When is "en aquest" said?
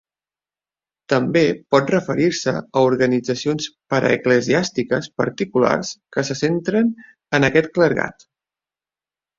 7.41-7.73